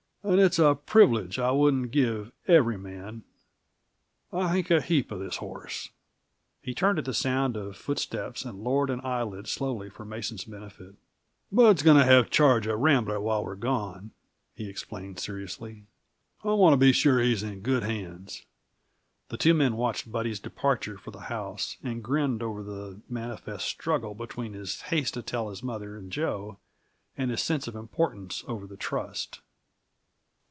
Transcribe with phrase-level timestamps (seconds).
[0.23, 3.23] And it's a privilege I wouldn't give every man.
[4.31, 5.89] I think a heap of this horse."
[6.61, 10.93] He turned at the sound of footsteps, and lowered an eyelid slowly for Mason's benefit.
[11.51, 14.11] "Bud's going to have charge of Rambler while we're gone,"
[14.53, 15.85] he explained seriously.
[16.43, 18.45] "I want to be sure he's in good hands."
[19.29, 24.13] The two men watched Buddy's departure for the house, and grinned over the manifest struggle
[24.13, 26.59] between his haste to tell his mother and Jo,
[27.17, 29.41] and his sense of importance over the trust.